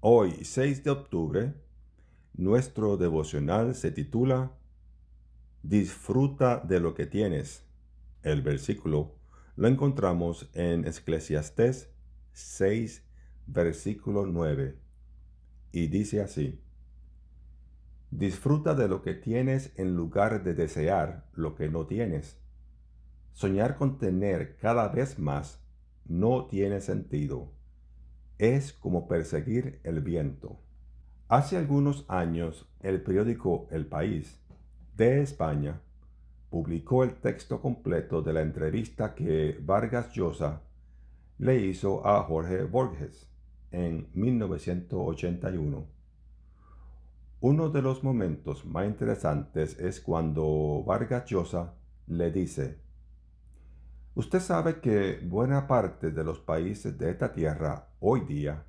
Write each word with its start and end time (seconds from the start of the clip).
Hoy, 0.00 0.44
6 0.44 0.84
de 0.84 0.90
octubre, 0.90 1.54
nuestro 2.32 2.96
devocional 2.96 3.74
se 3.74 3.90
titula 3.90 4.52
Disfruta 5.62 6.60
de 6.60 6.80
lo 6.80 6.94
que 6.94 7.04
tienes. 7.04 7.66
El 8.22 8.40
versículo 8.40 9.16
lo 9.54 9.68
encontramos 9.68 10.48
en 10.54 10.86
Eclesiastés 10.86 11.90
6, 12.32 13.04
versículo 13.46 14.24
9, 14.24 14.78
y 15.72 15.88
dice 15.88 16.22
así. 16.22 16.62
Disfruta 18.10 18.74
de 18.74 18.88
lo 18.88 19.02
que 19.02 19.12
tienes 19.12 19.72
en 19.76 19.94
lugar 19.94 20.42
de 20.42 20.54
desear 20.54 21.28
lo 21.34 21.54
que 21.54 21.68
no 21.68 21.86
tienes. 21.86 22.38
Soñar 23.34 23.76
con 23.76 23.98
tener 23.98 24.56
cada 24.56 24.88
vez 24.88 25.18
más 25.18 25.60
no 26.06 26.46
tiene 26.46 26.80
sentido. 26.80 27.55
Es 28.38 28.72
como 28.72 29.08
perseguir 29.08 29.80
el 29.82 30.00
viento. 30.00 30.58
Hace 31.28 31.56
algunos 31.56 32.04
años, 32.08 32.68
el 32.80 33.02
periódico 33.02 33.66
El 33.70 33.86
País 33.86 34.38
de 34.96 35.22
España 35.22 35.80
publicó 36.50 37.02
el 37.02 37.14
texto 37.14 37.60
completo 37.60 38.22
de 38.22 38.32
la 38.32 38.42
entrevista 38.42 39.14
que 39.14 39.58
Vargas 39.60 40.12
Llosa 40.12 40.62
le 41.38 41.60
hizo 41.60 42.06
a 42.06 42.22
Jorge 42.22 42.64
Borges 42.64 43.26
en 43.72 44.08
1981. 44.14 45.86
Uno 47.40 47.68
de 47.68 47.82
los 47.82 48.02
momentos 48.04 48.64
más 48.64 48.86
interesantes 48.86 49.78
es 49.78 50.00
cuando 50.00 50.82
Vargas 50.86 51.24
Llosa 51.26 51.74
le 52.06 52.30
dice, 52.30 52.78
Usted 54.16 54.40
sabe 54.40 54.80
que 54.80 55.20
buena 55.22 55.66
parte 55.66 56.10
de 56.10 56.24
los 56.24 56.40
países 56.40 56.96
de 56.96 57.10
esta 57.10 57.34
tierra 57.34 57.90
hoy 58.00 58.22
día 58.22 58.64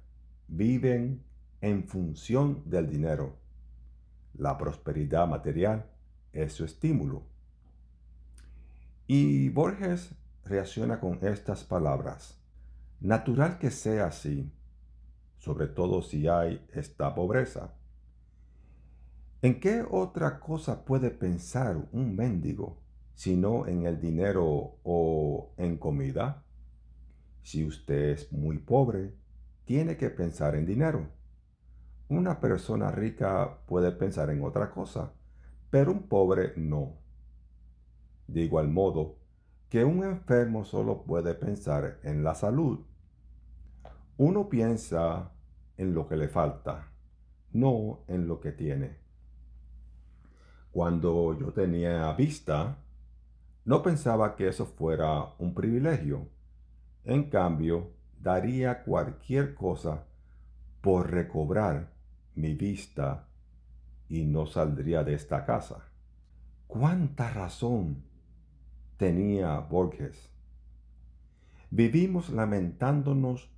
viven 0.50 1.24
en 1.62 1.88
función 1.88 2.70
del 2.70 2.90
dinero. 2.90 3.38
La 4.34 4.58
prosperidad 4.58 5.26
material 5.26 5.90
es 6.34 6.52
su 6.52 6.66
estímulo. 6.66 7.24
Y 9.08 9.48
Borges 9.48 10.14
reacciona 10.44 11.00
con 11.00 11.26
estas 11.26 11.64
palabras. 11.64 12.38
Natural 13.00 13.58
que 13.58 13.72
sea 13.72 14.08
así, 14.08 14.52
sobre 15.38 15.68
todo 15.68 16.02
si 16.02 16.28
hay 16.28 16.68
esta 16.74 17.16
pobreza. 17.16 17.74
¿En 19.42 19.62
qué 19.62 19.86
otra 19.90 20.42
cosa 20.42 20.84
puede 20.84 21.10
pensar 21.10 21.88
un 21.94 22.18
mendigo 22.18 22.86
sino 23.18 23.66
en 23.66 23.88
el 23.88 24.00
dinero 24.00 24.78
o 24.84 25.52
en 25.58 25.78
comida? 25.80 26.44
Si 27.42 27.66
usted 27.66 28.12
es 28.12 28.32
muy 28.32 28.60
pobre, 28.60 29.16
tiene 29.66 29.98
que 29.98 30.12
pensar 30.12 30.54
en 30.54 30.68
dinero. 30.68 31.08
Una 32.10 32.40
persona 32.40 32.92
rica 32.92 33.58
puede 33.66 33.92
pensar 33.92 34.30
en 34.30 34.44
otra 34.44 34.70
cosa, 34.70 35.14
pero 35.72 35.92
un 35.92 36.04
pobre 36.04 36.54
no. 36.58 37.00
De 38.28 38.42
igual 38.42 38.68
modo, 38.68 39.18
que 39.68 39.84
un 39.84 40.04
enfermo 40.04 40.64
solo 40.64 41.02
puede 41.02 41.34
pensar 41.34 42.00
en 42.04 42.24
la 42.24 42.36
salud. 42.36 42.86
Uno 44.18 44.48
piensa 44.48 45.32
en 45.76 45.96
lo 45.96 46.08
que 46.08 46.18
le 46.18 46.28
falta, 46.28 46.92
no 47.52 48.04
en 48.08 48.28
lo 48.28 48.40
que 48.40 48.52
tiene. 48.52 49.00
Cuando 50.72 51.36
yo 51.36 51.52
tenía 51.52 52.14
vista, 52.14 52.78
no 53.68 53.84
pensaba 53.84 54.38
que 54.38 54.48
eso 54.48 54.66
fuera 54.66 55.34
un 55.40 55.54
privilegio. 55.54 56.30
En 57.04 57.30
cambio, 57.30 57.92
daría 58.18 58.86
cualquier 58.86 59.56
cosa 59.56 60.06
por 60.80 61.12
recobrar 61.12 61.92
mi 62.34 62.54
vista 62.54 63.28
y 64.08 64.24
no 64.24 64.46
saldría 64.46 65.04
de 65.04 65.16
esta 65.16 65.46
casa. 65.46 65.84
¿Cuánta 66.68 67.30
razón 67.30 68.06
tenía 68.96 69.60
Borges? 69.60 70.32
Vivimos 71.70 72.30
lamentándonos 72.30 73.52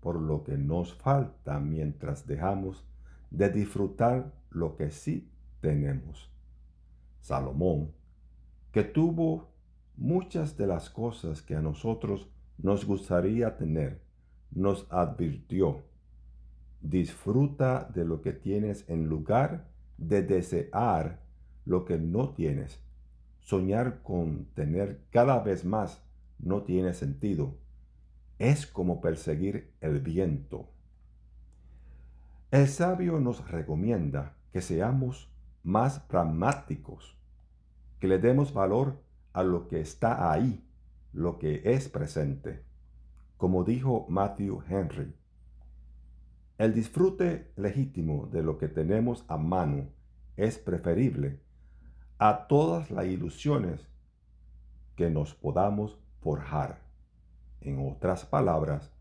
por 0.00 0.20
lo 0.20 0.44
que 0.44 0.58
nos 0.58 0.92
falta 0.92 1.58
mientras 1.58 2.26
dejamos 2.26 2.86
de 3.30 3.48
disfrutar 3.48 4.30
lo 4.50 4.76
que 4.76 4.90
sí 4.90 5.32
tenemos. 5.62 6.30
Salomón, 7.22 7.96
que 8.72 8.84
tuvo 8.84 9.48
muchas 9.96 10.56
de 10.56 10.66
las 10.66 10.90
cosas 10.90 11.42
que 11.42 11.56
a 11.56 11.60
nosotros 11.60 12.28
nos 12.58 12.84
gustaría 12.84 13.56
tener, 13.56 14.00
nos 14.50 14.86
advirtió, 14.90 15.82
disfruta 16.80 17.90
de 17.94 18.04
lo 18.04 18.22
que 18.22 18.32
tienes 18.32 18.88
en 18.88 19.08
lugar 19.08 19.68
de 19.96 20.22
desear 20.22 21.20
lo 21.64 21.84
que 21.84 21.98
no 21.98 22.30
tienes. 22.30 22.80
Soñar 23.40 24.02
con 24.02 24.46
tener 24.54 25.00
cada 25.10 25.40
vez 25.40 25.64
más 25.64 26.02
no 26.38 26.62
tiene 26.62 26.94
sentido. 26.94 27.56
Es 28.38 28.66
como 28.66 29.00
perseguir 29.00 29.72
el 29.80 30.00
viento. 30.00 30.68
El 32.50 32.68
sabio 32.68 33.20
nos 33.20 33.50
recomienda 33.50 34.36
que 34.52 34.62
seamos 34.62 35.30
más 35.62 35.98
pragmáticos, 36.00 37.17
que 37.98 38.08
le 38.08 38.18
demos 38.18 38.52
valor 38.52 39.00
a 39.32 39.42
lo 39.42 39.68
que 39.68 39.80
está 39.80 40.32
ahí, 40.32 40.64
lo 41.12 41.38
que 41.38 41.62
es 41.64 41.88
presente. 41.88 42.64
Como 43.36 43.64
dijo 43.64 44.06
Matthew 44.08 44.62
Henry, 44.68 45.14
el 46.58 46.74
disfrute 46.74 47.52
legítimo 47.56 48.26
de 48.26 48.42
lo 48.42 48.58
que 48.58 48.68
tenemos 48.68 49.24
a 49.28 49.36
mano 49.36 49.90
es 50.36 50.58
preferible 50.58 51.40
a 52.18 52.48
todas 52.48 52.90
las 52.90 53.06
ilusiones 53.06 53.88
que 54.96 55.08
nos 55.08 55.34
podamos 55.34 55.98
forjar. 56.20 56.80
En 57.60 57.78
otras 57.88 58.24
palabras, 58.24 58.92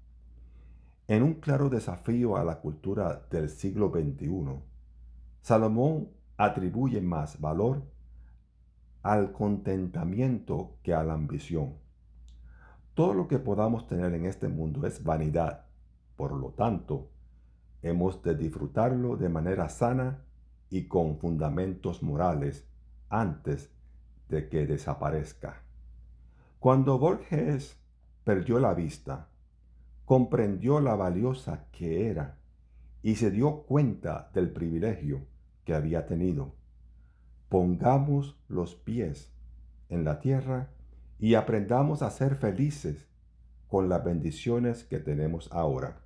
en 1.08 1.24
un 1.24 1.36
claro 1.36 1.70
desafío 1.70 2.38
a 2.38 2.44
la 2.44 2.60
cultura 2.60 3.26
del 3.32 3.50
siglo 3.50 3.92
XXI, 3.92 4.62
Salomón 5.42 6.10
atribuye 6.38 7.02
más 7.02 7.40
valor 7.40 7.84
al 9.04 9.32
contentamiento 9.32 10.78
que 10.84 10.94
a 10.94 11.04
la 11.04 11.14
ambición. 11.14 11.76
Todo 12.94 13.14
lo 13.14 13.28
que 13.28 13.40
podamos 13.40 13.88
tener 13.88 14.14
en 14.14 14.26
este 14.26 14.48
mundo 14.48 14.88
es 14.88 15.04
vanidad. 15.04 15.66
Por 16.16 16.34
lo 16.34 16.50
tanto, 16.50 17.10
hemos 17.82 18.24
de 18.24 18.36
disfrutarlo 18.36 19.18
de 19.18 19.30
manera 19.30 19.70
sana 19.70 20.24
y 20.70 20.88
con 20.88 21.18
fundamentos 21.20 22.02
morales 22.04 22.68
antes 23.10 23.72
de 24.30 24.50
que 24.50 24.66
desaparezca. 24.66 25.62
Cuando 26.60 26.98
Borges 26.98 27.78
perdió 28.24 28.60
la 28.60 28.74
vista, 28.74 29.30
comprendió 30.06 30.80
la 30.80 30.96
valiosa 30.96 31.68
que 31.72 32.10
era 32.10 32.38
y 33.04 33.16
se 33.16 33.32
dio 33.32 33.64
cuenta 33.64 34.32
del 34.34 34.52
privilegio 34.52 35.22
que 35.64 35.74
había 35.74 36.06
tenido. 36.08 36.56
Pongamos 37.50 38.38
los 38.48 38.76
pies 38.76 39.32
en 39.90 40.04
la 40.04 40.20
tierra 40.20 40.70
y 41.20 41.36
aprendamos 41.36 42.02
a 42.02 42.10
ser 42.10 42.36
felices 42.36 43.08
con 43.68 43.90
las 43.90 44.04
bendiciones 44.04 44.84
que 44.84 45.00
tenemos 45.00 45.50
ahora. 45.52 46.02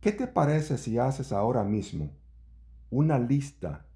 ¿Qué 0.00 0.12
te 0.12 0.26
parece 0.26 0.78
si 0.78 0.98
haces 0.98 1.32
ahora 1.32 1.64
mismo 1.64 2.10
una 2.90 3.18
lista 3.18 3.86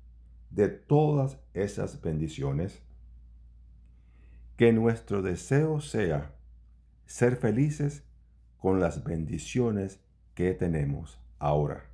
de 0.50 0.68
todas 0.68 1.38
esas 1.54 2.00
bendiciones? 2.00 2.82
Que 4.56 4.72
nuestro 4.72 5.22
deseo 5.22 5.80
sea 5.80 6.34
ser 7.06 7.36
felices 7.36 8.02
con 8.58 8.80
las 8.80 9.04
bendiciones 9.04 10.00
que 10.34 10.52
tenemos 10.52 11.18
ahora. 11.38 11.84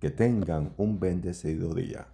Que 0.00 0.10
tengan 0.10 0.74
un 0.76 1.00
bendecido 1.00 1.74
día. 1.74 2.06